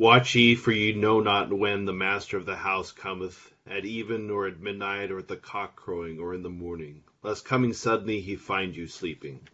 Watch 0.00 0.34
ye, 0.34 0.54
for 0.54 0.72
ye 0.72 0.94
know 0.94 1.20
not 1.20 1.52
when 1.52 1.84
the 1.84 1.92
master 1.92 2.38
of 2.38 2.46
the 2.46 2.56
house 2.56 2.90
cometh, 2.90 3.54
at 3.66 3.84
even, 3.84 4.30
or 4.30 4.46
at 4.46 4.58
midnight, 4.58 5.10
or 5.10 5.18
at 5.18 5.28
the 5.28 5.36
cock 5.36 5.76
crowing, 5.76 6.18
or 6.18 6.32
in 6.32 6.42
the 6.42 6.48
morning, 6.48 7.04
lest 7.22 7.44
coming 7.44 7.74
suddenly 7.74 8.18
he 8.22 8.34
find 8.34 8.74
you 8.74 8.86
sleeping. 8.86 9.46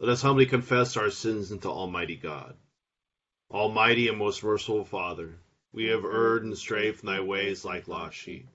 Let 0.00 0.10
us 0.10 0.20
humbly 0.20 0.44
confess 0.44 0.98
our 0.98 1.08
sins 1.08 1.50
unto 1.50 1.70
Almighty 1.70 2.16
God. 2.16 2.58
Almighty 3.50 4.08
and 4.08 4.18
most 4.18 4.44
merciful 4.44 4.84
Father, 4.84 5.38
we 5.72 5.86
have 5.86 6.04
erred 6.04 6.44
and 6.44 6.58
strayed 6.58 6.96
from 6.96 7.06
thy 7.06 7.20
ways 7.20 7.64
like 7.64 7.88
lost 7.88 8.18
sheep. 8.18 8.46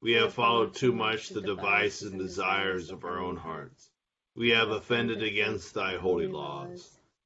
We 0.00 0.14
have 0.14 0.34
followed 0.34 0.74
too 0.74 0.92
much 0.92 1.28
the 1.28 1.42
devices 1.42 2.10
and 2.10 2.18
desires 2.18 2.90
of 2.90 3.04
our 3.04 3.20
own 3.20 3.36
hearts. 3.36 3.88
We 4.34 4.48
have 4.48 4.70
offended 4.70 5.22
against 5.22 5.74
thy 5.74 5.96
holy 5.96 6.26
laws. 6.26 6.99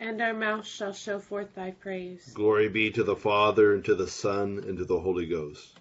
and 0.00 0.22
our 0.22 0.34
mouth 0.34 0.66
shall 0.66 0.92
show 0.92 1.18
forth 1.18 1.54
thy 1.54 1.72
praise. 1.72 2.32
Glory 2.34 2.68
be 2.68 2.90
to 2.90 3.02
the 3.02 3.16
Father, 3.16 3.74
and 3.74 3.84
to 3.84 3.94
the 3.94 4.06
Son, 4.06 4.62
and 4.66 4.78
to 4.78 4.84
the 4.84 5.00
Holy 5.00 5.26
Ghost. 5.26 5.78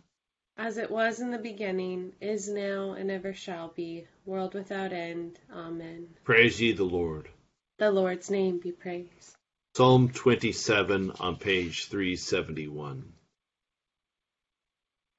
As 0.58 0.78
it 0.78 0.90
was 0.90 1.20
in 1.20 1.30
the 1.30 1.38
beginning, 1.38 2.14
is 2.20 2.50
now, 2.50 2.94
and 2.94 3.12
ever 3.12 3.34
shall 3.34 3.68
be, 3.76 4.08
world 4.26 4.56
without 4.56 4.92
end. 4.92 5.40
Amen. 5.54 6.08
Praise 6.24 6.60
ye 6.60 6.72
the 6.72 6.84
Lord. 6.84 7.30
The 7.78 7.92
Lord's 7.92 8.32
name 8.32 8.58
be 8.58 8.72
praised. 8.72 9.36
Psalm 9.76 10.10
27 10.10 11.12
on 11.20 11.36
page 11.36 11.86
371. 11.86 13.14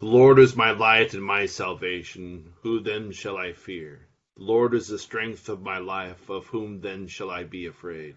The 0.00 0.06
Lord 0.06 0.40
is 0.40 0.56
my 0.56 0.72
light 0.72 1.14
and 1.14 1.22
my 1.22 1.46
salvation. 1.46 2.52
Who 2.62 2.80
then 2.80 3.12
shall 3.12 3.36
I 3.36 3.52
fear? 3.52 4.08
The 4.36 4.42
Lord 4.42 4.74
is 4.74 4.88
the 4.88 4.98
strength 4.98 5.48
of 5.48 5.62
my 5.62 5.78
life. 5.78 6.28
Of 6.28 6.46
whom 6.46 6.80
then 6.80 7.06
shall 7.06 7.30
I 7.30 7.44
be 7.44 7.66
afraid? 7.66 8.16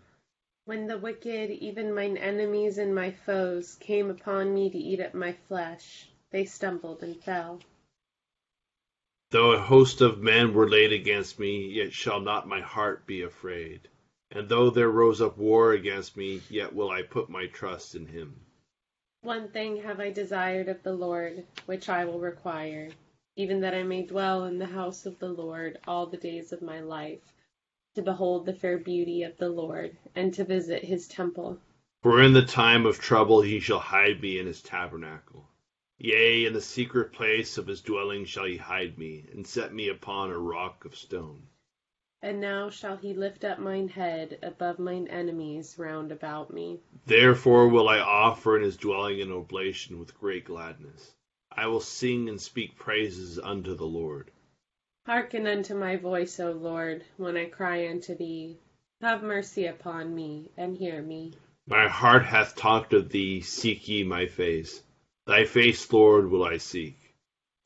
When 0.72 0.88
the 0.88 0.98
wicked, 0.98 1.50
even 1.52 1.94
mine 1.94 2.16
enemies 2.16 2.78
and 2.78 2.96
my 2.96 3.12
foes, 3.12 3.76
came 3.82 4.10
upon 4.10 4.54
me 4.54 4.70
to 4.70 4.78
eat 4.78 5.02
up 5.02 5.14
my 5.14 5.34
flesh, 5.34 6.08
they 6.30 6.46
stumbled 6.46 7.04
and 7.04 7.22
fell. 7.22 7.60
Though 9.32 9.52
a 9.52 9.58
host 9.60 10.00
of 10.00 10.22
men 10.22 10.54
were 10.54 10.70
laid 10.70 10.94
against 10.94 11.40
me, 11.40 11.68
yet 11.68 11.92
shall 11.92 12.22
not 12.22 12.48
my 12.48 12.62
heart 12.62 13.06
be 13.06 13.22
afraid. 13.22 13.90
And 14.32 14.48
though 14.48 14.70
there 14.70 14.90
rose 14.90 15.20
up 15.20 15.38
war 15.38 15.74
against 15.74 16.16
me, 16.16 16.42
yet 16.50 16.74
will 16.74 16.90
I 16.90 17.02
put 17.02 17.30
my 17.30 17.48
trust 17.48 17.94
in 17.94 18.06
him. 18.06 18.40
One 19.24 19.50
thing 19.50 19.82
have 19.82 20.00
I 20.00 20.10
desired 20.10 20.70
of 20.70 20.84
the 20.84 20.94
Lord, 20.96 21.46
which 21.66 21.90
I 21.90 22.06
will 22.06 22.20
require, 22.22 22.92
even 23.36 23.60
that 23.60 23.74
I 23.74 23.84
may 23.84 24.04
dwell 24.04 24.46
in 24.46 24.58
the 24.58 24.68
house 24.68 25.06
of 25.06 25.20
the 25.20 25.34
Lord 25.34 25.80
all 25.86 26.06
the 26.06 26.16
days 26.16 26.54
of 26.54 26.62
my 26.62 26.80
life 26.80 27.34
to 27.96 28.02
behold 28.02 28.46
the 28.46 28.54
fair 28.54 28.78
beauty 28.78 29.24
of 29.24 29.38
the 29.38 29.50
Lord, 29.50 29.98
and 30.16 30.34
to 30.34 30.46
visit 30.46 30.84
his 30.84 31.08
temple. 31.08 31.60
For 32.04 32.22
in 32.22 32.34
the 32.34 32.46
time 32.46 32.86
of 32.86 33.00
trouble 33.00 33.42
he 33.42 33.60
shall 33.60 33.80
hide 33.80 34.22
me 34.22 34.40
in 34.40 34.48
his 34.48 34.62
tabernacle. 34.62 35.50
Yea, 35.98 36.46
in 36.46 36.54
the 36.54 36.62
secret 36.62 37.14
place 37.14 37.58
of 37.58 37.68
his 37.68 37.82
dwelling 37.82 38.26
shall 38.26 38.46
he 38.46 38.58
hide 38.58 38.98
me, 38.98 39.26
and 39.32 39.46
set 39.46 39.74
me 39.74 39.88
upon 39.88 40.32
a 40.32 40.38
rock 40.38 40.84
of 40.86 40.96
stone. 40.96 41.44
And 42.24 42.40
now 42.40 42.70
shall 42.70 42.98
he 42.98 43.14
lift 43.14 43.44
up 43.44 43.60
mine 43.60 43.90
head 43.90 44.40
above 44.42 44.80
mine 44.80 45.08
enemies 45.08 45.76
round 45.78 46.12
about 46.12 46.54
me. 46.54 46.80
Therefore 47.06 47.68
will 47.68 47.90
I 47.90 48.00
offer 48.00 48.58
in 48.58 48.64
his 48.64 48.78
dwelling 48.78 49.22
an 49.22 49.32
oblation 49.32 50.00
with 50.00 50.20
great 50.20 50.46
gladness. 50.46 51.14
I 51.52 51.68
will 51.68 51.82
sing 51.82 52.30
and 52.30 52.40
speak 52.40 52.78
praises 52.78 53.38
unto 53.38 53.76
the 53.76 53.86
Lord. 53.86 54.32
Hearken 55.04 55.48
unto 55.48 55.74
my 55.74 55.96
voice, 55.96 56.40
O 56.40 56.52
Lord, 56.52 57.04
when 57.18 57.36
I 57.36 57.46
cry 57.46 57.88
unto 57.88 58.16
thee. 58.16 58.60
Have 59.02 59.24
mercy 59.24 59.66
upon 59.66 60.14
me, 60.14 60.52
and 60.58 60.78
hear 60.78 61.02
me. 61.02 61.34
My 61.66 61.88
heart 61.88 62.24
hath 62.24 62.56
talked 62.56 62.94
of 62.94 63.10
thee, 63.10 63.42
seek 63.42 63.88
ye 63.88 64.04
my 64.04 64.28
face. 64.28 64.84
Thy 65.26 65.46
face, 65.46 65.92
Lord, 65.92 66.30
will 66.30 66.44
I 66.44 66.58
seek. 66.58 67.16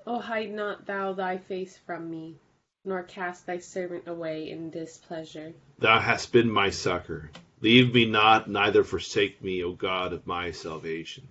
O 0.08 0.20
hide 0.20 0.52
not 0.52 0.86
thou 0.86 1.12
thy 1.12 1.38
face 1.38 1.78
from 1.78 2.10
me, 2.10 2.38
nor 2.86 3.04
cast 3.04 3.46
thy 3.46 3.58
servant 3.58 4.08
away 4.08 4.50
in 4.50 4.70
displeasure. 4.70 5.54
Thou 5.80 6.00
hast 6.00 6.32
been 6.32 6.50
my 6.50 6.70
succor. 6.70 7.32
Leave 7.60 7.94
me 7.94 8.06
not, 8.06 8.50
neither 8.50 8.84
forsake 8.86 9.42
me, 9.42 9.62
O 9.62 9.74
God 9.74 10.14
of 10.14 10.26
my 10.26 10.52
salvation. 10.52 11.28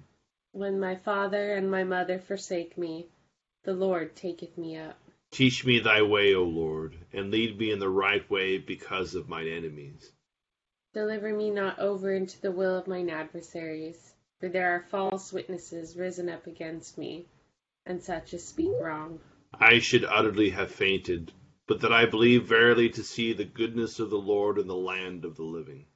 When 0.53 0.79
my 0.79 0.97
father 0.97 1.55
and 1.55 1.71
my 1.71 1.85
mother 1.85 2.19
forsake 2.19 2.77
me, 2.77 3.07
the 3.63 3.73
Lord 3.73 4.15
taketh 4.15 4.59
me 4.59 4.77
up. 4.77 4.99
Teach 5.35 5.65
me 5.65 5.81
thy 5.81 6.01
way, 6.01 6.33
O 6.33 6.45
Lord, 6.45 6.97
and 7.13 7.33
lead 7.33 7.59
me 7.59 7.73
in 7.73 7.81
the 7.81 7.89
right 7.89 8.31
way 8.31 8.57
because 8.57 9.17
of 9.17 9.29
mine 9.29 9.49
enemies. 9.49 10.13
Deliver 10.93 11.35
me 11.35 11.51
not 11.51 11.81
over 11.81 12.15
into 12.15 12.41
the 12.41 12.53
will 12.53 12.79
of 12.79 12.87
mine 12.87 13.11
adversaries, 13.11 14.15
for 14.39 14.49
there 14.49 14.71
are 14.71 14.87
false 14.93 15.33
witnesses 15.33 15.97
risen 15.97 16.29
up 16.29 16.47
against 16.47 16.97
me, 16.97 17.27
and 17.85 18.01
such 18.01 18.33
as 18.33 18.45
speak 18.45 18.71
wrong. 18.81 19.19
I 19.53 19.81
should 19.81 20.05
utterly 20.05 20.51
have 20.51 20.71
fainted, 20.71 21.33
but 21.67 21.81
that 21.81 21.93
I 21.93 22.07
believe 22.07 22.45
verily 22.45 22.91
to 22.91 23.03
see 23.03 23.33
the 23.33 23.45
goodness 23.45 23.99
of 23.99 24.11
the 24.11 24.17
Lord 24.17 24.57
in 24.57 24.69
the 24.69 24.77
land 24.77 25.25
of 25.25 25.35
the 25.35 25.43
living. 25.43 25.87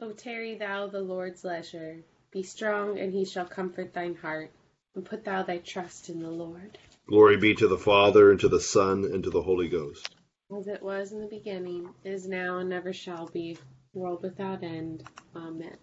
O 0.00 0.10
tarry 0.10 0.56
thou 0.56 0.88
the 0.88 1.02
Lord's 1.02 1.44
leisure. 1.44 2.02
Be 2.32 2.42
strong, 2.42 2.98
and 2.98 3.12
he 3.12 3.24
shall 3.24 3.46
comfort 3.46 3.92
thine 3.92 4.16
heart, 4.16 4.50
and 4.96 5.04
put 5.06 5.24
thou 5.24 5.44
thy 5.44 5.58
trust 5.58 6.08
in 6.08 6.18
the 6.18 6.32
Lord. 6.32 6.76
Glory 7.08 7.38
be 7.38 7.54
to 7.54 7.66
the 7.66 7.78
Father, 7.78 8.30
and 8.30 8.38
to 8.40 8.50
the 8.50 8.60
Son, 8.60 9.02
and 9.02 9.24
to 9.24 9.30
the 9.30 9.40
Holy 9.40 9.66
Ghost. 9.68 10.14
As 10.54 10.68
it 10.68 10.82
was 10.82 11.10
in 11.10 11.22
the 11.22 11.26
beginning, 11.26 11.88
is 12.04 12.28
now, 12.28 12.58
and 12.58 12.68
never 12.68 12.92
shall 12.92 13.26
be, 13.28 13.56
world 13.94 14.22
without 14.22 14.62
end. 14.62 15.04
Amen. 15.34 15.78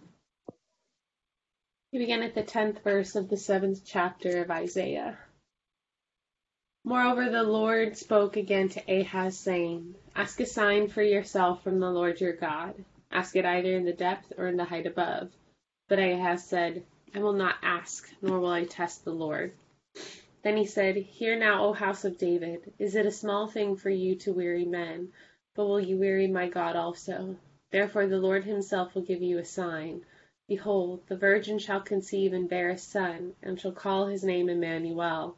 We 1.92 1.98
begin 1.98 2.22
at 2.22 2.36
the 2.36 2.44
tenth 2.44 2.84
verse 2.84 3.16
of 3.16 3.28
the 3.28 3.38
seventh 3.38 3.82
chapter 3.84 4.44
of 4.44 4.52
Isaiah. 4.52 5.18
Moreover, 6.84 7.28
the 7.32 7.42
Lord 7.42 7.98
spoke 7.98 8.38
again 8.38 8.70
to 8.70 9.02
Ahaz, 9.02 9.36
saying, 9.36 9.96
Ask 10.16 10.40
a 10.42 10.46
sign 10.46 10.90
for 10.90 11.02
yourself 11.02 11.64
from 11.64 11.80
the 11.80 11.90
Lord 11.90 12.22
your 12.22 12.34
God. 12.34 12.76
Ask 13.12 13.36
it 13.36 13.46
either 13.46 13.76
in 13.76 13.86
the 13.86 13.94
depth 13.94 14.32
or 14.38 14.46
in 14.46 14.58
the 14.58 14.66
height 14.66 14.86
above. 14.86 15.32
But 15.90 15.98
Ahaz 15.98 16.44
said, 16.44 16.84
I 17.16 17.20
will 17.20 17.34
not 17.34 17.56
ask, 17.64 18.08
nor 18.22 18.40
will 18.40 18.52
I 18.52 18.66
test 18.66 19.04
the 19.04 19.12
Lord. 19.12 19.54
Then 20.46 20.58
he 20.58 20.66
said, 20.68 20.96
Hear 20.96 21.36
now, 21.36 21.66
O 21.66 21.74
house 21.74 22.06
of 22.06 22.20
David, 22.20 22.72
is 22.78 22.96
it 22.96 23.08
a 23.08 23.12
small 23.12 23.48
thing 23.48 23.76
for 23.76 23.90
you 23.90 24.14
to 24.18 24.32
weary 24.32 24.64
men? 24.64 25.12
But 25.56 25.66
will 25.66 25.80
you 25.80 25.98
weary 25.98 26.28
my 26.28 26.48
God 26.48 26.76
also? 26.76 27.38
Therefore 27.72 28.06
the 28.06 28.20
Lord 28.20 28.44
himself 28.44 28.94
will 28.94 29.02
give 29.02 29.24
you 29.24 29.40
a 29.40 29.44
sign. 29.44 30.06
Behold, 30.48 31.02
the 31.08 31.18
virgin 31.18 31.58
shall 31.58 31.82
conceive 31.82 32.32
and 32.32 32.48
bear 32.48 32.70
a 32.70 32.78
son, 32.78 33.34
and 33.42 33.60
shall 33.60 33.72
call 33.72 34.06
his 34.06 34.24
name 34.24 34.48
Emmanuel. 34.48 35.36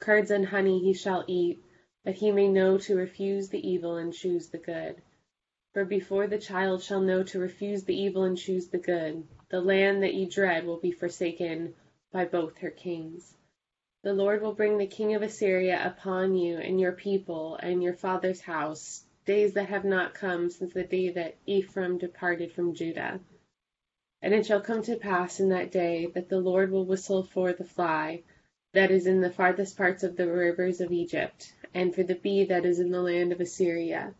Curds 0.00 0.32
and 0.32 0.46
honey 0.46 0.80
he 0.80 0.92
shall 0.92 1.22
eat, 1.28 1.62
that 2.02 2.16
he 2.16 2.32
may 2.32 2.48
know 2.48 2.78
to 2.78 2.96
refuse 2.96 3.48
the 3.48 3.64
evil 3.64 3.94
and 3.94 4.12
choose 4.12 4.48
the 4.48 4.58
good. 4.58 5.00
For 5.72 5.84
before 5.84 6.26
the 6.26 6.40
child 6.40 6.82
shall 6.82 7.00
know 7.00 7.22
to 7.22 7.38
refuse 7.38 7.84
the 7.84 7.94
evil 7.94 8.24
and 8.24 8.36
choose 8.36 8.66
the 8.66 8.78
good, 8.78 9.24
the 9.50 9.60
land 9.60 10.02
that 10.02 10.14
ye 10.14 10.26
dread 10.26 10.66
will 10.66 10.80
be 10.80 10.90
forsaken 10.90 11.76
by 12.10 12.24
both 12.24 12.58
her 12.58 12.70
kings. 12.70 13.36
The 14.04 14.12
Lord 14.12 14.42
will 14.42 14.54
bring 14.54 14.78
the 14.78 14.86
king 14.88 15.14
of 15.14 15.22
Assyria 15.22 15.80
upon 15.86 16.34
you 16.34 16.56
and 16.58 16.80
your 16.80 16.90
people 16.90 17.54
and 17.54 17.80
your 17.80 17.94
father's 17.94 18.40
house, 18.40 19.04
days 19.26 19.54
that 19.54 19.68
have 19.68 19.84
not 19.84 20.12
come 20.12 20.50
since 20.50 20.72
the 20.72 20.82
day 20.82 21.10
that 21.10 21.36
Ephraim 21.46 21.98
departed 21.98 22.50
from 22.50 22.74
Judah. 22.74 23.20
And 24.20 24.34
it 24.34 24.44
shall 24.44 24.60
come 24.60 24.82
to 24.82 24.96
pass 24.96 25.38
in 25.38 25.50
that 25.50 25.70
day 25.70 26.06
that 26.14 26.28
the 26.28 26.40
Lord 26.40 26.72
will 26.72 26.84
whistle 26.84 27.22
for 27.22 27.52
the 27.52 27.62
fly 27.62 28.24
that 28.72 28.90
is 28.90 29.06
in 29.06 29.20
the 29.20 29.30
farthest 29.30 29.76
parts 29.76 30.02
of 30.02 30.16
the 30.16 30.26
rivers 30.26 30.80
of 30.80 30.90
Egypt, 30.90 31.54
and 31.72 31.94
for 31.94 32.02
the 32.02 32.16
bee 32.16 32.42
that 32.46 32.64
is 32.64 32.80
in 32.80 32.90
the 32.90 33.02
land 33.02 33.30
of 33.30 33.40
Assyria. 33.40 34.16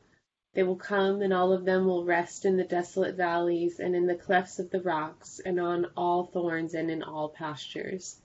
They 0.54 0.62
will 0.62 0.76
come, 0.76 1.22
and 1.22 1.32
all 1.32 1.52
of 1.52 1.64
them 1.64 1.86
will 1.86 2.04
rest 2.04 2.44
in 2.44 2.56
the 2.56 2.62
desolate 2.62 3.16
valleys, 3.16 3.80
and 3.80 3.96
in 3.96 4.06
the 4.06 4.14
clefts 4.14 4.60
of 4.60 4.70
the 4.70 4.80
rocks, 4.80 5.40
and 5.44 5.58
on 5.58 5.86
all 5.96 6.26
thorns, 6.26 6.74
and 6.74 6.88
in 6.88 7.02
all 7.02 7.30
pastures. 7.30 8.21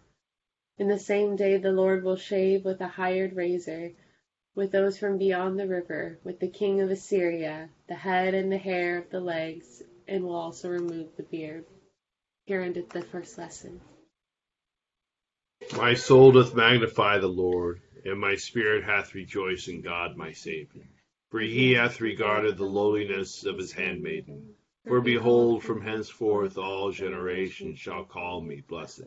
In 0.80 0.88
the 0.88 1.00
same 1.00 1.36
day 1.36 1.58
the 1.58 1.72
Lord 1.72 2.04
will 2.04 2.18
shave 2.18 2.64
with 2.64 2.82
a 2.82 2.88
hired 2.88 3.36
razor, 3.36 3.94
with 4.54 4.72
those 4.72 4.98
from 5.00 5.18
beyond 5.18 5.60
the 5.60 5.68
river, 5.68 6.20
with 6.24 6.40
the 6.40 6.48
king 6.48 6.82
of 6.82 6.92
Assyria, 6.92 7.70
the 7.88 7.96
head 7.96 8.36
and 8.36 8.52
the 8.52 8.58
hair 8.58 9.00
of 9.00 9.10
the 9.10 9.20
legs, 9.20 9.82
and 10.08 10.24
will 10.24 10.36
also 10.36 10.70
remove 10.70 11.16
the 11.16 11.24
beard. 11.24 11.66
Here 12.46 12.62
ended 12.62 12.92
the 12.92 13.02
first 13.02 13.40
lesson. 13.40 13.82
My 15.76 15.96
soul 15.96 16.32
doth 16.32 16.54
magnify 16.56 17.18
the 17.18 17.28
Lord, 17.28 17.82
and 18.06 18.20
my 18.20 18.36
spirit 18.36 18.84
hath 18.84 19.16
rejoiced 19.16 19.68
in 19.68 19.82
God 19.82 20.16
my 20.16 20.32
Saviour. 20.32 20.86
For 21.32 21.40
he 21.40 21.74
hath 21.74 22.02
regarded 22.02 22.56
the 22.56 22.66
lowliness 22.66 23.46
of 23.46 23.58
his 23.58 23.74
handmaiden. 23.74 24.54
For 24.88 25.02
behold, 25.02 25.64
from 25.64 25.82
henceforth 25.82 26.58
all 26.58 26.92
generations 26.92 27.80
shall 27.80 28.06
call 28.06 28.42
me 28.42 28.62
blessed. 28.62 29.02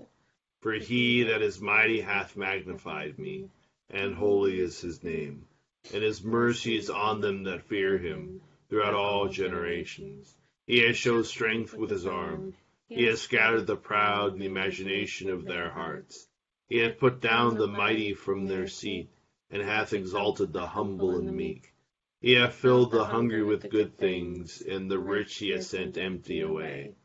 For 0.61 0.75
he 0.75 1.23
that 1.23 1.41
is 1.41 1.59
mighty 1.59 2.03
hath 2.03 2.37
magnified 2.37 3.19
me, 3.19 3.49
and 3.89 4.15
holy 4.15 4.61
is 4.61 4.79
his 4.83 5.03
name. 5.03 5.47
And 5.95 6.03
his 6.03 6.23
mercy 6.23 6.77
is 6.77 6.91
on 6.91 7.23
them 7.23 7.45
that 7.45 7.65
fear 7.65 7.97
him 7.97 8.43
throughout 8.69 8.93
all 8.93 9.29
generations. 9.29 10.37
He 10.67 10.81
has 10.81 10.99
showed 10.99 11.25
strength 11.25 11.73
with 11.73 11.89
his 11.89 12.05
arm. 12.05 12.53
He 12.91 13.05
has 13.05 13.23
scattered 13.23 13.67
the 13.67 13.77
proud 13.77 14.35
in 14.35 14.41
the 14.41 14.45
imagination 14.45 15.31
of 15.31 15.47
their 15.47 15.71
hearts. 15.71 16.29
He 16.69 16.77
hath 16.77 16.99
put 16.99 17.23
down 17.23 17.56
the 17.56 17.67
mighty 17.67 18.13
from 18.13 18.47
their 18.47 18.69
seat, 18.69 19.09
and 19.51 19.63
hath 19.63 19.95
exalted 19.95 20.53
the 20.53 20.67
humble 20.67 21.17
and 21.17 21.35
meek. 21.35 21.73
He 22.21 22.33
hath 22.33 22.55
filled 22.55 22.91
the 22.91 23.06
hungry 23.06 23.43
with 23.43 23.71
good 23.71 23.97
things, 23.97 24.61
and 24.61 24.91
the 24.91 24.99
rich 24.99 25.37
he 25.39 25.49
hath 25.51 25.65
sent 25.65 25.97
empty 25.97 26.41
away. 26.43 26.97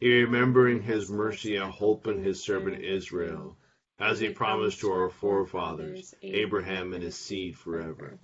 He 0.00 0.22
remembering 0.22 0.82
his 0.82 1.10
mercy 1.10 1.56
and 1.56 1.72
hope 1.72 2.06
in 2.06 2.22
his 2.22 2.42
servant 2.42 2.82
Israel, 2.82 3.56
as 3.98 4.18
he 4.18 4.28
promised 4.30 4.80
to 4.80 4.90
our 4.90 5.08
forefathers, 5.08 6.14
Abraham 6.22 6.92
and 6.92 7.02
his 7.02 7.16
seed 7.16 7.56
forever. 7.56 8.18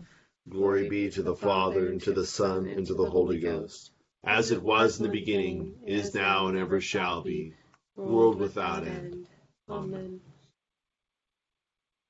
Glory 0.49 0.89
be 0.89 1.11
to 1.11 1.23
the 1.23 1.37
Father, 1.37 1.89
and 1.89 2.03
to 2.03 2.13
the 2.13 2.27
Son, 2.27 2.67
and 2.67 2.87
to 2.87 2.95
the 2.95 3.09
Holy 3.09 3.39
Ghost, 3.39 3.93
as 4.25 4.51
it 4.51 4.61
was 4.61 4.99
in 4.99 5.05
the 5.07 5.13
beginning, 5.13 5.79
is 5.87 6.13
now, 6.13 6.49
and 6.49 6.59
ever 6.59 6.81
shall 6.81 7.23
be, 7.23 7.55
world 7.95 8.39
without 8.39 8.87
end. 8.87 9.29
Amen. 9.69 10.21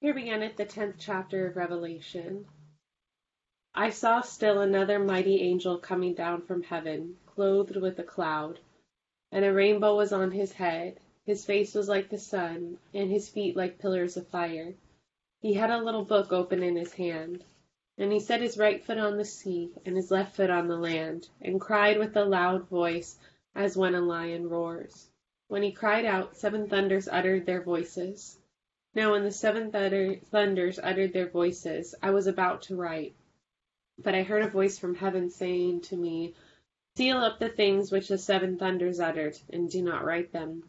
Here 0.01 0.15
beginneth 0.15 0.57
the 0.57 0.65
tenth 0.65 0.97
chapter 0.99 1.47
of 1.47 1.57
Revelation. 1.57 2.47
I 3.75 3.91
saw 3.91 4.23
still 4.23 4.61
another 4.61 4.99
mighty 4.99 5.43
angel 5.43 5.79
coming 5.79 6.15
down 6.15 6.43
from 6.43 6.63
heaven, 6.63 7.19
clothed 7.27 7.77
with 7.77 7.99
a 7.99 8.05
cloud, 8.05 8.59
and 9.33 9.45
a 9.45 9.53
rainbow 9.53 9.97
was 9.97 10.13
on 10.13 10.31
his 10.31 10.53
head. 10.53 10.99
His 11.25 11.45
face 11.45 11.75
was 11.75 11.89
like 11.89 12.09
the 12.09 12.19
sun, 12.19 12.79
and 12.93 13.11
his 13.11 13.29
feet 13.29 13.57
like 13.57 13.79
pillars 13.79 14.17
of 14.17 14.27
fire. 14.29 14.75
He 15.41 15.55
had 15.55 15.71
a 15.71 15.83
little 15.83 16.05
book 16.05 16.33
open 16.33 16.63
in 16.63 16.77
his 16.77 16.93
hand. 16.93 17.45
And 17.99 18.13
he 18.13 18.21
set 18.21 18.41
his 18.41 18.57
right 18.57 18.83
foot 18.83 18.99
on 18.99 19.19
the 19.19 19.25
sea, 19.25 19.71
and 19.85 19.95
his 19.95 20.11
left 20.11 20.35
foot 20.35 20.49
on 20.51 20.69
the 20.69 20.77
land, 20.77 21.29
and 21.43 21.61
cried 21.61 21.99
with 21.99 22.17
a 22.17 22.25
loud 22.25 22.67
voice, 22.69 23.19
as 23.55 23.77
when 23.77 23.95
a 23.95 24.01
lion 24.01 24.49
roars. 24.49 25.09
When 25.49 25.63
he 25.63 25.73
cried 25.73 26.05
out, 26.05 26.37
seven 26.37 26.69
thunders 26.69 27.09
uttered 27.09 27.45
their 27.45 27.63
voices. 27.63 28.39
Now 28.95 29.13
when 29.13 29.25
the 29.25 29.31
seven 29.31 29.71
thunders 29.71 30.79
uttered 30.83 31.13
their 31.13 31.29
voices, 31.29 31.95
I 32.03 32.11
was 32.11 32.27
about 32.27 32.63
to 32.63 32.77
write. 32.77 33.15
But 33.99 34.15
I 34.15 34.23
heard 34.23 34.43
a 34.43 34.49
voice 34.49 34.79
from 34.79 34.95
heaven 34.95 35.29
saying 35.29 35.83
to 35.83 35.97
me, 35.97 36.35
Seal 37.01 37.17
up 37.17 37.39
the 37.39 37.49
things 37.49 37.91
which 37.91 38.09
the 38.09 38.19
seven 38.19 38.59
thunders 38.59 39.01
uttered, 39.01 39.35
and 39.49 39.71
do 39.71 39.81
not 39.81 40.05
write 40.05 40.33
them. 40.33 40.69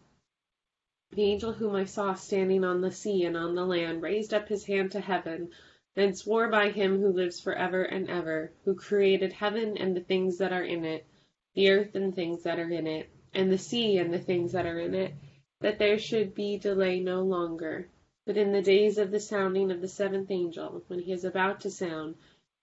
The 1.12 1.24
angel 1.24 1.52
whom 1.52 1.76
I 1.76 1.84
saw 1.84 2.14
standing 2.14 2.64
on 2.64 2.80
the 2.80 2.90
sea 2.90 3.26
and 3.26 3.36
on 3.36 3.54
the 3.54 3.66
land 3.66 4.02
raised 4.02 4.34
up 4.34 4.48
his 4.48 4.64
hand 4.64 4.94
to 4.94 5.02
heaven, 5.02 5.52
and 5.94 6.18
swore 6.18 6.48
by 6.48 6.70
him 6.70 7.02
who 7.02 7.10
lives 7.12 7.42
for 7.42 7.54
ever 7.54 7.84
and 7.84 8.10
ever, 8.10 8.54
who 8.64 8.76
created 8.76 9.34
heaven 9.34 9.76
and 9.76 9.94
the 9.94 10.00
things 10.00 10.38
that 10.38 10.54
are 10.54 10.64
in 10.64 10.86
it, 10.86 11.06
the 11.54 11.70
earth 11.70 11.96
and 11.96 12.16
things 12.16 12.44
that 12.44 12.60
are 12.60 12.72
in 12.72 12.88
it, 12.88 13.10
and 13.34 13.52
the 13.52 13.58
sea 13.58 13.98
and 13.98 14.14
the 14.14 14.18
things 14.18 14.54
that 14.54 14.66
are 14.66 14.80
in 14.80 14.96
it, 14.96 15.12
that 15.60 15.80
there 15.80 16.00
should 16.00 16.34
be 16.34 16.58
delay 16.58 17.02
no 17.02 17.24
longer, 17.24 17.90
but 18.26 18.38
in 18.38 18.54
the 18.54 18.62
days 18.62 18.98
of 18.98 19.12
the 19.12 19.20
sounding 19.20 19.70
of 19.70 19.82
the 19.82 19.88
seventh 19.90 20.32
angel, 20.32 20.82
when 20.88 21.00
he 21.00 21.12
is 21.12 21.26
about 21.26 21.60
to 21.60 21.70
sound, 21.70 22.16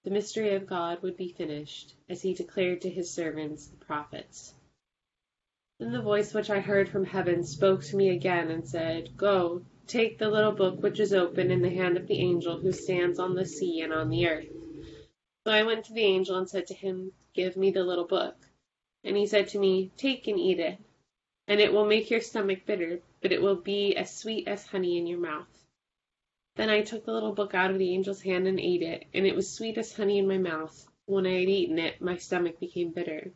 the 0.09 0.15
mystery 0.15 0.55
of 0.55 0.67
God 0.67 1.03
would 1.03 1.19
be 1.19 1.35
finished, 1.37 1.93
as 2.09 2.23
he 2.23 2.33
declared 2.33 2.81
to 2.81 2.89
his 2.89 3.13
servants 3.13 3.67
the 3.67 3.77
prophets. 3.77 4.55
Then 5.79 5.93
the 5.93 6.01
voice 6.01 6.33
which 6.33 6.49
I 6.49 6.61
heard 6.61 6.89
from 6.89 7.05
heaven 7.05 7.45
spoke 7.45 7.83
to 7.85 7.97
me 7.97 8.09
again 8.09 8.51
and 8.51 8.67
said, 8.67 9.19
Go, 9.19 9.67
take 9.87 10.17
the 10.17 10.31
little 10.31 10.53
book 10.53 10.83
which 10.83 10.99
is 10.99 11.13
open 11.13 11.51
in 11.51 11.61
the 11.61 11.69
hand 11.69 11.99
of 11.99 12.07
the 12.07 12.21
angel 12.21 12.57
who 12.57 12.73
stands 12.73 13.19
on 13.19 13.35
the 13.35 13.45
sea 13.45 13.83
and 13.83 13.93
on 13.93 14.09
the 14.09 14.27
earth. 14.27 14.49
So 15.45 15.53
I 15.53 15.65
went 15.65 15.85
to 15.85 15.93
the 15.93 16.05
angel 16.05 16.39
and 16.39 16.49
said 16.49 16.69
to 16.69 16.75
him, 16.75 17.13
Give 17.35 17.55
me 17.55 17.71
the 17.71 17.85
little 17.85 18.07
book. 18.07 18.35
And 19.05 19.15
he 19.15 19.27
said 19.27 19.49
to 19.49 19.59
me, 19.59 19.91
Take 19.99 20.27
and 20.27 20.41
eat 20.41 20.59
it, 20.59 20.79
and 21.47 21.61
it 21.61 21.71
will 21.71 21.85
make 21.85 22.11
your 22.11 22.23
stomach 22.23 22.65
bitter, 22.65 23.03
but 23.21 23.33
it 23.33 23.43
will 23.43 23.57
be 23.57 23.95
as 23.95 24.17
sweet 24.17 24.49
as 24.49 24.65
honey 24.65 24.97
in 24.97 25.07
your 25.07 25.21
mouth. 25.21 25.68
Then 26.59 26.71
I 26.71 26.83
took 26.83 27.05
the 27.05 27.13
little 27.13 27.31
book 27.31 27.55
out 27.55 27.71
of 27.71 27.79
the 27.79 27.95
angel's 27.95 28.21
hand 28.21 28.49
and 28.49 28.59
ate 28.59 28.83
it, 28.83 29.07
and 29.15 29.25
it 29.25 29.37
was 29.37 29.49
sweet 29.49 29.79
as 29.79 29.93
honey 29.93 30.19
in 30.19 30.27
my 30.27 30.39
mouth. 30.39 30.89
When 31.07 31.25
I 31.25 31.39
had 31.39 31.49
eaten 31.49 31.79
it, 31.79 32.01
my 32.01 32.17
stomach 32.17 32.59
became 32.59 32.91
bitter. 32.91 33.31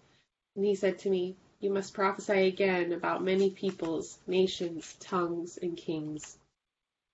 And 0.57 0.65
he 0.65 0.75
said 0.75 0.99
to 0.99 1.09
me, 1.09 1.37
You 1.61 1.71
must 1.71 1.95
prophesy 1.95 2.49
again 2.49 2.93
about 2.93 3.23
many 3.23 3.51
peoples, 3.51 4.19
nations, 4.27 4.97
tongues, 4.99 5.57
and 5.57 5.77
kings. 5.77 6.37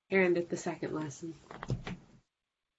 Here 0.09 0.23
endeth 0.23 0.49
the 0.49 0.57
second 0.57 0.95
lesson. 0.95 1.35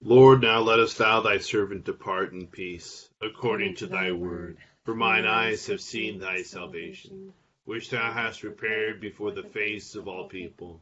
Lord, 0.02 0.42
now 0.42 0.62
lettest 0.62 0.98
thou 0.98 1.22
thy 1.22 1.38
servant 1.38 1.84
depart 1.84 2.34
in 2.34 2.48
peace, 2.48 3.12
according 3.22 3.76
to 3.76 3.86
thy 3.86 4.12
word. 4.12 4.58
For 4.86 4.96
mine 4.96 5.28
eyes 5.28 5.68
have 5.68 5.82
seen 5.82 6.18
thy 6.18 6.42
salvation, 6.42 7.32
which 7.66 7.92
thou 7.92 8.12
hast 8.12 8.42
prepared 8.42 9.00
before 9.00 9.30
the 9.30 9.44
face 9.44 9.94
of 9.94 10.08
all 10.08 10.28
people 10.28 10.82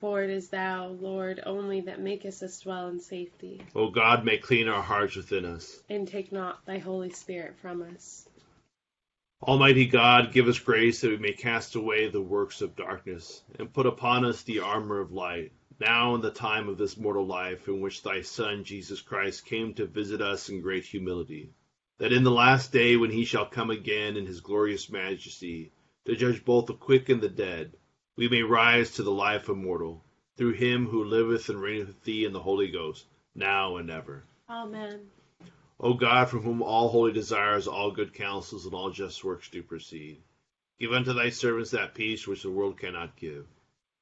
For 0.00 0.22
it 0.22 0.28
is 0.30 0.48
thou, 0.50 0.88
Lord, 0.88 1.42
only 1.46 1.80
that 1.80 2.00
makest 2.00 2.42
us 2.42 2.60
dwell 2.60 2.88
in 2.88 3.00
safety, 3.00 3.62
O 3.74 3.88
God, 3.88 4.24
may 4.24 4.36
clean 4.36 4.68
our 4.68 4.82
hearts 4.82 5.16
within 5.16 5.46
us. 5.46 5.82
and 5.88 6.06
take 6.06 6.30
not 6.30 6.66
thy 6.66 6.78
Holy 6.78 7.08
Spirit 7.10 7.56
from 7.56 7.80
us. 7.82 8.28
Almighty 9.42 9.86
God, 9.86 10.32
give 10.32 10.48
us 10.48 10.58
grace 10.58 11.00
that 11.00 11.10
we 11.10 11.16
may 11.16 11.32
cast 11.32 11.74
away 11.76 12.08
the 12.08 12.20
works 12.20 12.60
of 12.60 12.76
darkness, 12.76 13.42
and 13.58 13.72
put 13.72 13.86
upon 13.86 14.24
us 14.24 14.42
the 14.42 14.60
armor 14.60 15.00
of 15.00 15.12
light, 15.12 15.52
now 15.80 16.14
in 16.14 16.20
the 16.20 16.30
time 16.30 16.68
of 16.68 16.76
this 16.78 16.96
mortal 16.96 17.26
life 17.26 17.68
in 17.68 17.80
which 17.80 18.02
thy 18.02 18.20
Son, 18.20 18.64
Jesus 18.64 19.00
Christ, 19.00 19.46
came 19.46 19.72
to 19.74 19.86
visit 19.86 20.20
us 20.20 20.48
in 20.50 20.60
great 20.60 20.84
humility, 20.84 21.54
that 21.98 22.12
in 22.12 22.22
the 22.22 22.30
last 22.30 22.72
day 22.72 22.96
when 22.96 23.10
he 23.10 23.24
shall 23.24 23.46
come 23.46 23.70
again 23.70 24.16
in 24.16 24.26
his 24.26 24.40
glorious 24.40 24.90
majesty, 24.90 25.72
to 26.04 26.16
judge 26.16 26.44
both 26.44 26.66
the 26.66 26.74
quick 26.74 27.08
and 27.08 27.20
the 27.22 27.28
dead, 27.28 27.76
we 28.16 28.28
may 28.28 28.42
rise 28.42 28.92
to 28.92 29.02
the 29.02 29.10
life 29.10 29.48
immortal, 29.48 30.02
through 30.36 30.52
him 30.52 30.86
who 30.86 31.04
liveth 31.04 31.48
and 31.48 31.60
reigneth 31.60 31.88
with 31.88 32.04
thee 32.04 32.24
in 32.24 32.32
the 32.32 32.40
Holy 32.40 32.70
Ghost, 32.70 33.04
now 33.34 33.76
and 33.76 33.90
ever. 33.90 34.24
Amen. 34.48 35.10
O 35.78 35.92
God, 35.92 36.30
from 36.30 36.40
whom 36.40 36.62
all 36.62 36.88
holy 36.88 37.12
desires, 37.12 37.66
all 37.66 37.90
good 37.90 38.14
counsels, 38.14 38.64
and 38.64 38.74
all 38.74 38.90
just 38.90 39.22
works 39.22 39.50
do 39.50 39.62
proceed, 39.62 40.22
give 40.80 40.92
unto 40.92 41.12
thy 41.12 41.28
servants 41.28 41.72
that 41.72 41.94
peace 41.94 42.26
which 42.26 42.42
the 42.42 42.50
world 42.50 42.78
cannot 42.78 43.16
give, 43.16 43.46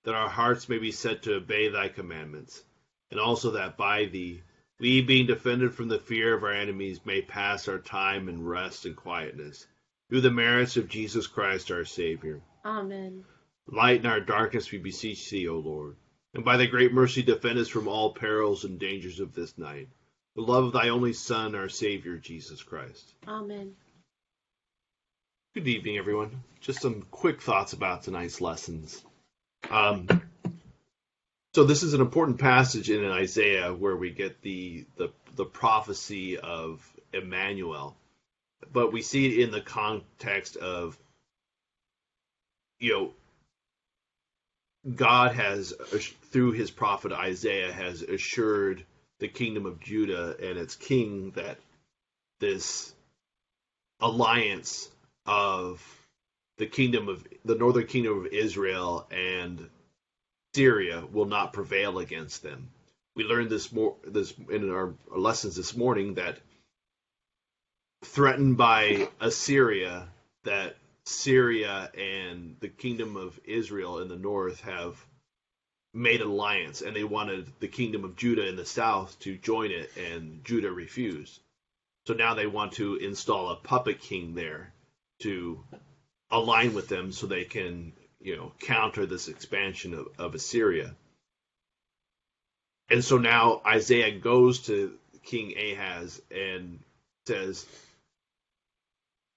that 0.05 0.15
our 0.15 0.29
hearts 0.29 0.69
may 0.69 0.79
be 0.79 0.93
set 0.93 1.23
to 1.23 1.35
obey 1.35 1.69
thy 1.69 1.89
commandments, 1.89 2.63
and 3.11 3.19
also 3.19 3.51
that 3.51 3.77
by 3.77 4.05
thee, 4.05 4.43
we, 4.79 5.01
being 5.01 5.27
defended 5.27 5.75
from 5.75 5.89
the 5.89 5.99
fear 5.99 6.35
of 6.35 6.45
our 6.45 6.53
enemies, 6.53 7.05
may 7.05 7.23
pass 7.23 7.67
our 7.67 7.79
time 7.79 8.29
in 8.29 8.45
rest 8.45 8.87
and 8.87 8.95
quietness, 8.95 9.67
through 10.09 10.21
the 10.21 10.31
merits 10.31 10.77
of 10.77 10.89
Jesus 10.89 11.27
Christ 11.27 11.73
our 11.73 11.85
Savior. 11.85 12.41
Amen. 12.65 13.25
Lighten 13.67 14.07
our 14.07 14.21
darkness, 14.21 14.71
we 14.71 14.79
beseech 14.79 15.31
thee, 15.31 15.49
O 15.49 15.59
Lord, 15.59 15.97
and 16.35 16.45
by 16.45 16.57
thy 16.57 16.67
great 16.67 16.93
mercy 16.93 17.23
defend 17.23 17.59
us 17.59 17.69
from 17.69 17.89
all 17.89 18.13
perils 18.13 18.65
and 18.65 18.79
dangers 18.79 19.21
of 19.21 19.35
this 19.35 19.57
night. 19.57 19.89
The 20.37 20.43
love 20.43 20.65
of 20.65 20.73
thy 20.73 20.91
only 20.91 21.13
Son, 21.13 21.55
our 21.55 21.69
Savior, 21.69 22.19
Jesus 22.19 22.63
Christ. 22.63 23.15
Amen. 23.27 23.75
Good 25.55 25.69
evening, 25.69 25.97
everyone. 25.97 26.43
Just 26.61 26.83
some 26.83 27.03
quick 27.11 27.41
thoughts 27.41 27.73
about 27.73 28.03
tonight's 28.03 28.41
lessons. 28.41 29.03
Um, 29.71 30.09
so 31.55 31.63
this 31.63 31.85
is 31.85 31.95
an 31.95 32.01
important 32.01 32.41
passage 32.41 32.91
in 32.91 33.05
Isaiah 33.05 33.73
where 33.73 33.97
we 33.97 34.11
get 34.11 34.43
the 34.43 34.85
the, 34.97 35.11
the 35.37 35.45
prophecy 35.45 36.37
of 36.37 36.85
Emmanuel, 37.13 37.97
but 38.73 38.93
we 38.93 39.03
see 39.03 39.27
it 39.27 39.45
in 39.45 39.53
the 39.53 39.61
context 39.61 40.57
of 40.57 40.99
you 42.81 42.93
know 42.93 43.13
God 44.93 45.35
has 45.35 45.73
through 46.31 46.53
his 46.53 46.71
prophet 46.71 47.13
Isaiah 47.13 47.73
has 47.73 48.03
assured 48.03 48.85
the 49.19 49.29
kingdom 49.29 49.67
of 49.67 49.81
Judah 49.81 50.37
and 50.43 50.59
its 50.59 50.77
king 50.77 51.31
that 51.33 51.59
this 52.41 52.95
alliance 54.01 54.91
of 55.27 55.83
the 56.59 56.67
kingdom 56.67 57.09
of 57.09 57.27
the 57.45 57.55
northern 57.55 57.87
kingdom 57.87 58.19
of 58.19 58.27
Israel 58.27 59.07
and 59.11 59.71
Syria 60.55 61.05
will 61.11 61.25
not 61.25 61.53
prevail 61.53 61.99
against 61.99 62.43
them. 62.43 62.71
We 63.17 63.25
learned 63.25 63.51
this 63.51 63.73
more 63.73 63.97
this 64.05 64.35
in 64.51 64.71
our 64.71 64.95
lessons 65.11 65.57
this 65.57 65.77
morning 65.77 66.15
that 66.15 66.39
threatened 68.05 68.57
by 68.57 69.09
Assyria 69.21 70.09
that 70.45 70.77
Syria 71.07 71.91
and 71.97 72.57
the 72.61 72.69
kingdom 72.69 73.17
of 73.17 73.39
Israel 73.45 73.99
in 73.99 74.09
the 74.09 74.17
north 74.17 74.61
have 74.63 75.05
made 75.93 76.21
an 76.21 76.29
alliance 76.29 76.83
and 76.83 76.95
they 76.95 77.05
wanted 77.05 77.47
the 77.61 77.69
kingdom 77.69 78.05
of 78.05 78.17
Judah 78.17 78.49
in 78.49 78.57
the 78.57 78.65
south 78.65 79.19
to 79.21 79.37
join 79.37 79.71
it 79.71 79.91
and 79.97 80.45
Judah 80.45 80.73
refused. 80.73 81.41
So 82.07 82.15
now 82.15 82.35
they 82.35 82.47
want 82.47 82.73
to 82.75 82.97
install 82.97 83.51
a 83.51 83.57
puppet 83.57 84.01
king 84.01 84.35
there 84.35 84.73
to 85.21 85.63
align 86.31 86.75
with 86.75 86.89
them 86.89 87.13
so 87.13 87.27
they 87.27 87.45
can, 87.45 87.93
you 88.21 88.37
know, 88.37 88.53
counter 88.61 89.07
this 89.07 89.29
expansion 89.29 89.95
of, 89.95 90.09
of 90.19 90.35
Assyria. 90.35 90.95
And 92.91 93.05
so 93.05 93.19
now 93.19 93.63
Isaiah 93.67 94.19
goes 94.19 94.61
to 94.67 94.93
King 95.23 95.55
Ahaz 95.57 96.21
and 96.31 96.81
says, 97.27 97.65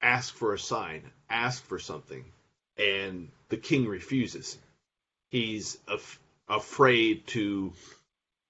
Ask 0.08 0.36
for 0.36 0.54
a 0.54 0.60
sign, 0.60 1.12
ask 1.30 1.66
for 1.66 1.80
something. 1.80 2.24
And 2.78 3.30
the 3.50 3.58
king 3.58 3.86
refuses. 3.86 4.58
He's 5.32 5.78
af- 5.86 6.22
afraid 6.48 7.28
to 7.28 7.74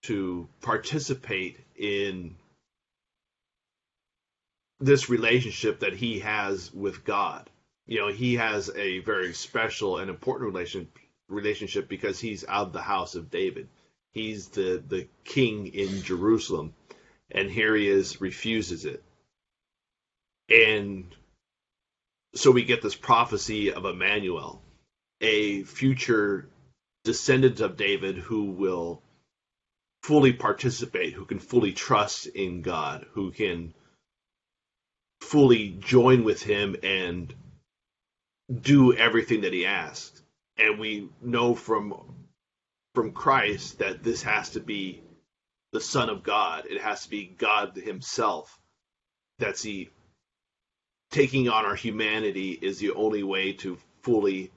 to 0.04 0.48
participate 0.62 1.60
in 1.76 2.36
this 4.80 5.10
relationship 5.10 5.80
that 5.80 5.96
he 5.96 6.20
has 6.20 6.72
with 6.72 7.04
God. 7.04 7.50
You 7.88 8.02
know, 8.02 8.10
he 8.10 8.36
has 8.36 8.70
a 8.76 9.00
very 9.00 9.34
special 9.34 9.98
and 9.98 10.12
important 10.12 10.54
relation 10.54 10.88
relationship 11.28 11.90
because 11.90 12.20
he's 12.20 12.46
out 12.48 12.68
of 12.68 12.74
the 12.74 12.84
house 12.84 13.16
of 13.16 13.32
David. 13.32 13.68
He's 14.12 14.50
the 14.50 14.84
the 14.88 15.08
king 15.24 15.74
in 15.74 16.04
Jerusalem, 16.04 16.76
and 17.32 17.50
here 17.50 17.76
he 17.76 17.90
is 17.90 18.22
refuses 18.22 18.86
it. 18.86 19.04
And 20.50 21.16
so 22.36 22.52
we 22.52 22.64
get 22.64 22.82
this 22.82 22.96
prophecy 22.96 23.74
of 23.74 23.86
Emmanuel, 23.86 24.62
a 25.22 25.64
future 25.64 26.50
descendant 27.04 27.62
of 27.62 27.78
David 27.78 28.18
who 28.18 28.46
will 28.52 29.02
fully 30.04 30.34
participate, 30.34 31.14
who 31.14 31.26
can 31.26 31.40
fully 31.40 31.74
trust 31.74 32.28
in 32.28 32.62
God, 32.62 33.06
who 33.12 33.32
can 33.32 33.74
fully 35.22 35.70
join 35.70 36.24
with 36.24 36.42
him 36.44 36.76
and 36.84 37.34
do 38.62 38.94
everything 38.94 39.42
that 39.42 39.54
he 39.54 39.66
asks. 39.66 40.22
And 40.58 40.80
we 40.80 41.10
know 41.22 41.56
from 41.56 41.94
from 42.96 43.12
Christ 43.12 43.78
that 43.80 44.02
this 44.04 44.24
has 44.24 44.50
to 44.52 44.60
be 44.60 45.04
the 45.72 45.80
Son 45.80 46.10
of 46.10 46.24
God. 46.24 46.66
It 46.68 46.82
has 46.82 47.04
to 47.04 47.10
be 47.12 47.26
God 47.26 47.76
Himself. 47.76 48.60
That's 49.38 49.62
the 49.62 49.90
taking 51.12 51.50
on 51.50 51.66
our 51.66 51.76
humanity 51.76 52.52
is 52.52 52.80
the 52.80 52.92
only 52.92 53.24
way 53.24 53.54
to 53.54 53.78
fully 54.02 54.52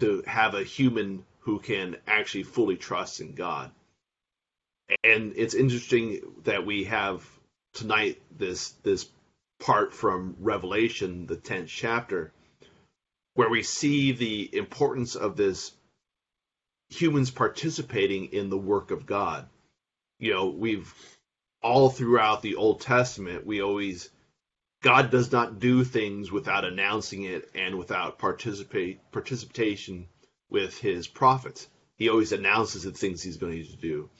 to 0.00 0.22
have 0.26 0.54
a 0.54 0.64
human 0.64 1.24
who 1.40 1.58
can 1.58 1.96
actually 2.06 2.42
fully 2.42 2.76
trust 2.76 3.20
in 3.20 3.34
God. 3.34 3.70
And 5.02 5.34
it's 5.36 5.54
interesting 5.54 6.20
that 6.44 6.66
we 6.66 6.84
have 6.84 7.26
tonight 7.74 8.20
this 8.36 8.70
this 8.82 9.08
part 9.60 9.94
from 9.94 10.36
Revelation, 10.40 11.26
the 11.26 11.36
tenth 11.36 11.68
chapter, 11.68 12.32
where 13.34 13.48
we 13.48 13.62
see 13.62 14.12
the 14.12 14.56
importance 14.56 15.14
of 15.16 15.36
this 15.36 15.72
humans 16.88 17.30
participating 17.30 18.26
in 18.26 18.50
the 18.50 18.58
work 18.58 18.90
of 18.90 19.06
God. 19.06 19.48
You 20.18 20.34
know, 20.34 20.46
we've 20.46 20.92
all 21.62 21.88
throughout 21.88 22.42
the 22.42 22.56
Old 22.56 22.80
Testament, 22.80 23.46
we 23.46 23.62
always 23.62 24.10
God 24.84 25.10
does 25.10 25.32
not 25.32 25.60
do 25.60 25.82
things 25.82 26.30
without 26.30 26.66
announcing 26.66 27.22
it 27.22 27.48
and 27.54 27.78
without 27.78 28.18
participate 28.18 29.00
participation 29.12 30.08
with 30.50 30.76
his 30.76 31.08
prophets. 31.08 31.66
He 31.96 32.10
always 32.10 32.32
announces 32.32 32.82
the 32.82 32.92
things 32.92 33.22
he's 33.22 33.38
going 33.38 33.64
to 33.64 33.76
do. 33.76 34.10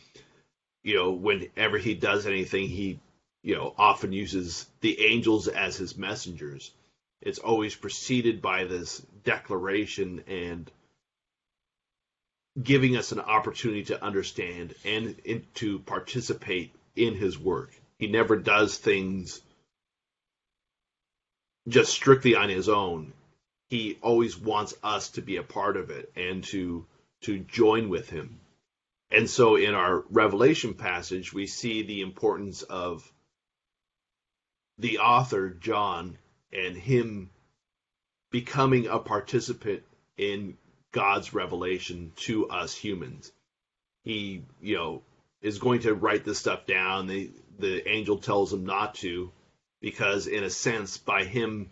You 0.83 0.95
know, 0.95 1.13
whenever 1.13 1.77
he 1.77 1.93
does 1.93 2.27
anything, 2.27 2.69
he, 2.69 2.99
you 3.43 3.57
know, 3.57 3.75
often 3.77 4.15
uses 4.15 4.67
the 4.81 4.99
angels 5.05 5.49
as 5.49 5.77
his 5.77 5.99
messengers. 5.99 6.71
It's 7.21 7.41
always 7.41 7.75
preceded 7.77 8.41
by 8.41 8.65
this 8.65 9.01
declaration 9.23 10.25
and 10.27 10.71
giving 12.63 12.97
us 12.97 13.13
an 13.13 13.21
opportunity 13.21 13.85
to 13.85 14.03
understand 14.03 14.75
and 14.87 15.15
in, 15.27 15.45
to 15.57 15.81
participate 15.81 16.75
in 16.97 17.17
his 17.17 17.39
work. 17.39 17.71
He 17.99 18.07
never 18.07 18.37
does 18.37 18.79
things 18.79 19.43
just 21.69 21.93
strictly 21.93 22.35
on 22.35 22.49
his 22.49 22.69
own. 22.69 23.13
He 23.69 23.99
always 24.03 24.39
wants 24.39 24.75
us 24.83 25.11
to 25.11 25.23
be 25.23 25.37
a 25.37 25.43
part 25.43 25.77
of 25.77 25.91
it 25.91 26.13
and 26.17 26.45
to 26.45 26.87
to 27.23 27.39
join 27.39 27.89
with 27.89 28.11
him. 28.11 28.39
And 29.11 29.31
so 29.31 29.57
in 29.57 29.75
our 29.75 30.05
Revelation 30.11 30.75
passage, 30.75 31.33
we 31.33 31.47
see 31.47 31.83
the 31.83 32.03
importance 32.03 32.63
of 32.63 33.11
the 34.79 34.99
author, 34.99 35.51
John, 35.51 36.19
and 36.53 36.77
him 36.77 37.31
becoming 38.31 38.89
a 38.89 38.99
participant 38.99 39.85
in 40.17 40.59
God's 40.93 41.33
revelation 41.33 42.13
to 42.17 42.49
us 42.49 42.75
humans. 42.75 43.33
He, 44.03 44.45
you 44.61 44.77
know, 44.77 45.03
is 45.41 45.59
going 45.59 45.81
to 45.81 45.95
write 45.95 46.25
this 46.25 46.39
stuff 46.39 46.67
down. 46.67 47.07
The 47.07 47.31
the 47.59 47.89
angel 47.89 48.19
tells 48.19 48.53
him 48.53 48.67
not 48.67 48.97
to, 48.97 49.31
because 49.85 50.27
in 50.29 50.43
a 50.43 50.49
sense, 50.49 50.97
by 50.97 51.25
him 51.25 51.69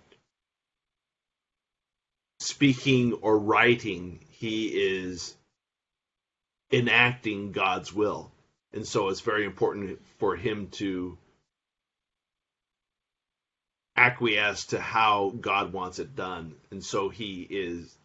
speaking 2.41 3.15
or 3.15 3.39
writing, 3.39 4.21
he 4.33 4.67
is 4.67 5.35
enacting 6.71 7.53
God's 7.53 7.91
will. 7.91 8.31
And 8.75 8.87
so 8.87 9.09
it's 9.09 9.23
very 9.23 9.47
important 9.47 9.99
for 10.19 10.37
him 10.37 10.67
to 10.73 11.17
acquiesce 13.97 14.67
to 14.67 14.79
how 14.79 15.33
God 15.41 15.73
wants 15.73 15.99
it 15.99 16.15
done. 16.15 16.55
And 16.71 16.85
so 16.85 17.09
he 17.09 17.41
is 17.49 17.97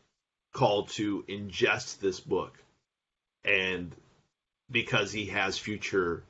called 0.54 0.88
to 0.92 1.26
ingest 1.28 2.00
this 2.00 2.22
book. 2.22 2.58
And 3.44 3.94
because 4.72 5.12
he 5.12 5.26
has 5.26 5.58
future 5.58 6.24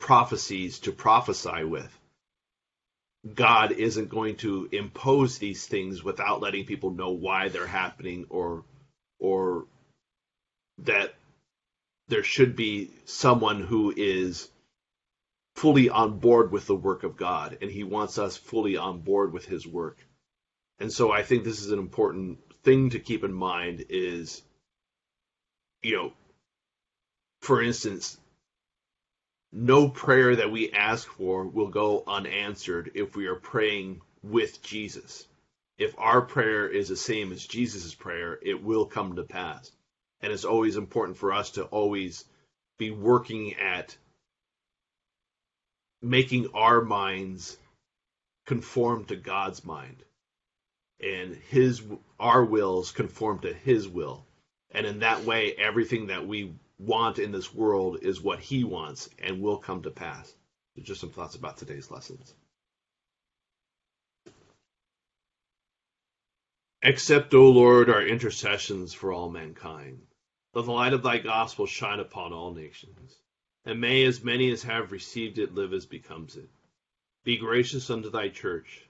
prophecies 0.00 0.80
to 0.80 0.90
prophesy 0.90 1.62
with, 1.62 1.96
God 3.34 3.72
isn't 3.72 4.08
going 4.08 4.36
to 4.38 4.68
impose 4.72 5.38
these 5.38 5.66
things 5.66 6.02
without 6.02 6.40
letting 6.40 6.64
people 6.64 6.90
know 6.90 7.10
why 7.10 7.48
they're 7.48 7.66
happening 7.66 8.26
or 8.30 8.64
or 9.20 9.66
that 10.78 11.14
there 12.08 12.24
should 12.24 12.56
be 12.56 12.90
someone 13.04 13.60
who 13.60 13.94
is 13.96 14.48
fully 15.54 15.88
on 15.88 16.18
board 16.18 16.50
with 16.50 16.66
the 16.66 16.74
work 16.74 17.04
of 17.04 17.16
God 17.16 17.58
and 17.60 17.70
he 17.70 17.84
wants 17.84 18.18
us 18.18 18.36
fully 18.36 18.76
on 18.76 19.00
board 19.00 19.32
with 19.32 19.44
his 19.44 19.66
work. 19.66 19.98
And 20.80 20.92
so 20.92 21.12
I 21.12 21.22
think 21.22 21.44
this 21.44 21.60
is 21.60 21.70
an 21.70 21.78
important 21.78 22.38
thing 22.64 22.90
to 22.90 22.98
keep 22.98 23.24
in 23.24 23.32
mind 23.32 23.84
is 23.88 24.42
you 25.82 25.96
know 25.96 26.12
for 27.40 27.60
instance 27.60 28.16
no 29.52 29.88
prayer 29.88 30.36
that 30.36 30.50
we 30.50 30.72
ask 30.72 31.06
for 31.06 31.44
will 31.44 31.68
go 31.68 32.02
unanswered 32.06 32.92
if 32.94 33.14
we 33.14 33.26
are 33.26 33.36
praying 33.36 34.00
with 34.22 34.62
Jesus. 34.62 35.26
If 35.78 35.94
our 35.98 36.22
prayer 36.22 36.68
is 36.68 36.88
the 36.88 36.96
same 36.96 37.32
as 37.32 37.46
Jesus' 37.46 37.94
prayer, 37.94 38.38
it 38.40 38.62
will 38.62 38.86
come 38.86 39.16
to 39.16 39.22
pass. 39.22 39.70
And 40.22 40.32
it's 40.32 40.44
always 40.44 40.76
important 40.76 41.18
for 41.18 41.32
us 41.32 41.50
to 41.52 41.64
always 41.64 42.24
be 42.78 42.90
working 42.90 43.54
at 43.54 43.96
making 46.00 46.48
our 46.54 46.80
minds 46.80 47.58
conform 48.46 49.04
to 49.06 49.16
God's 49.16 49.64
mind 49.64 50.02
and 51.00 51.34
his 51.34 51.82
our 52.18 52.44
wills 52.44 52.92
conform 52.92 53.40
to 53.40 53.52
his 53.52 53.88
will. 53.88 54.24
And 54.70 54.86
in 54.86 55.00
that 55.00 55.24
way 55.24 55.54
everything 55.54 56.06
that 56.06 56.26
we 56.26 56.54
want 56.86 57.18
in 57.18 57.32
this 57.32 57.54
world 57.54 57.98
is 58.02 58.20
what 58.20 58.40
he 58.40 58.64
wants 58.64 59.08
and 59.18 59.40
will 59.40 59.58
come 59.58 59.82
to 59.82 59.90
pass. 59.90 60.34
So 60.74 60.82
just 60.82 61.00
some 61.00 61.10
thoughts 61.10 61.36
about 61.36 61.56
today's 61.56 61.90
lessons. 61.90 62.34
Accept, 66.82 67.32
O 67.34 67.50
Lord, 67.50 67.88
our 67.88 68.04
intercessions 68.04 68.92
for 68.92 69.12
all 69.12 69.30
mankind. 69.30 70.00
Let 70.54 70.64
the 70.64 70.72
light 70.72 70.92
of 70.92 71.04
thy 71.04 71.18
gospel 71.18 71.66
shine 71.66 72.00
upon 72.00 72.32
all 72.32 72.52
nations, 72.52 73.16
and 73.64 73.80
may 73.80 74.04
as 74.04 74.24
many 74.24 74.50
as 74.50 74.64
have 74.64 74.90
received 74.90 75.38
it 75.38 75.54
live 75.54 75.72
as 75.72 75.86
becomes 75.86 76.36
it. 76.36 76.50
Be 77.24 77.36
gracious 77.36 77.88
unto 77.88 78.10
thy 78.10 78.28
church, 78.28 78.84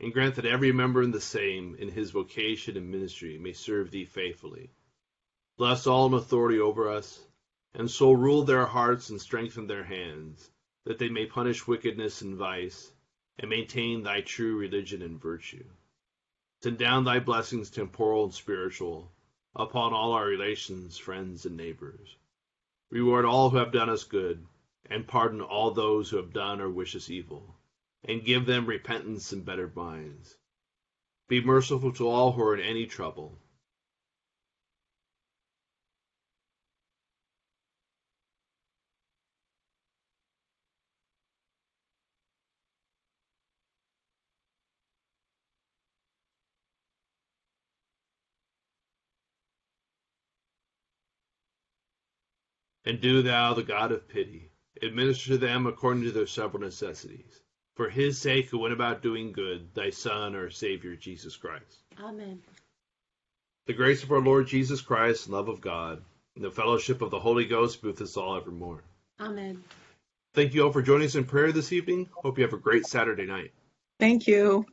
and 0.00 0.12
grant 0.12 0.36
that 0.36 0.46
every 0.46 0.72
member 0.72 1.02
in 1.02 1.10
the 1.10 1.20
same, 1.20 1.76
in 1.78 1.90
his 1.90 2.10
vocation 2.10 2.78
and 2.78 2.90
ministry, 2.90 3.38
may 3.38 3.52
serve 3.52 3.90
thee 3.90 4.06
faithfully. 4.06 4.70
Bless 5.58 5.86
all 5.86 6.06
in 6.06 6.14
authority 6.14 6.58
over 6.58 6.90
us, 6.90 7.20
and 7.74 7.90
so 7.90 8.12
rule 8.12 8.44
their 8.44 8.66
hearts 8.66 9.10
and 9.10 9.20
strengthen 9.20 9.66
their 9.66 9.82
hands, 9.84 10.50
that 10.84 10.98
they 10.98 11.08
may 11.08 11.26
punish 11.26 11.66
wickedness 11.66 12.22
and 12.22 12.36
vice, 12.36 12.92
and 13.38 13.50
maintain 13.50 14.02
thy 14.02 14.20
true 14.20 14.56
religion 14.56 15.02
and 15.02 15.20
virtue. 15.20 15.64
Send 16.62 16.78
down 16.78 17.04
thy 17.04 17.18
blessings, 17.18 17.70
temporal 17.70 18.24
and 18.24 18.34
spiritual, 18.34 19.12
upon 19.56 19.92
all 19.92 20.12
our 20.12 20.26
relations, 20.26 20.96
friends, 20.96 21.46
and 21.46 21.56
neighbors. 21.56 22.16
Reward 22.90 23.24
all 23.24 23.50
who 23.50 23.56
have 23.56 23.72
done 23.72 23.90
us 23.90 24.04
good, 24.04 24.46
and 24.86 25.08
pardon 25.08 25.40
all 25.40 25.72
those 25.72 26.10
who 26.10 26.16
have 26.16 26.32
done 26.32 26.60
or 26.60 26.70
wish 26.70 26.94
us 26.94 27.10
evil, 27.10 27.56
and 28.04 28.24
give 28.24 28.46
them 28.46 28.66
repentance 28.66 29.32
and 29.32 29.44
better 29.44 29.70
minds. 29.74 30.36
Be 31.26 31.40
merciful 31.40 31.92
to 31.94 32.06
all 32.06 32.32
who 32.32 32.42
are 32.42 32.54
in 32.54 32.60
any 32.60 32.86
trouble 32.86 33.40
And 52.84 53.00
do 53.00 53.22
thou, 53.22 53.54
the 53.54 53.62
God 53.62 53.92
of 53.92 54.08
pity, 54.08 54.50
administer 54.82 55.30
to 55.30 55.38
them 55.38 55.66
according 55.66 56.04
to 56.04 56.12
their 56.12 56.26
several 56.26 56.62
necessities. 56.62 57.40
For 57.74 57.88
his 57.88 58.18
sake 58.18 58.50
who 58.50 58.58
went 58.58 58.74
about 58.74 59.02
doing 59.02 59.32
good, 59.32 59.74
thy 59.74 59.90
Son, 59.90 60.36
our 60.36 60.50
Savior, 60.50 60.94
Jesus 60.94 61.36
Christ. 61.36 61.82
Amen. 62.00 62.40
The 63.66 63.72
grace 63.72 64.02
of 64.02 64.12
our 64.12 64.20
Lord 64.20 64.46
Jesus 64.46 64.80
Christ, 64.80 65.26
and 65.26 65.34
love 65.34 65.48
of 65.48 65.60
God, 65.60 66.02
and 66.36 66.44
the 66.44 66.50
fellowship 66.50 67.02
of 67.02 67.10
the 67.10 67.18
Holy 67.18 67.46
Ghost 67.46 67.82
be 67.82 67.88
with 67.88 68.00
us 68.02 68.16
all 68.16 68.36
evermore. 68.36 68.84
Amen. 69.20 69.64
Thank 70.34 70.54
you 70.54 70.64
all 70.64 70.72
for 70.72 70.82
joining 70.82 71.06
us 71.06 71.14
in 71.14 71.24
prayer 71.24 71.52
this 71.52 71.72
evening. 71.72 72.08
Hope 72.12 72.38
you 72.38 72.44
have 72.44 72.52
a 72.52 72.58
great 72.58 72.86
Saturday 72.86 73.26
night. 73.26 73.52
Thank 73.98 74.26
you. 74.26 74.66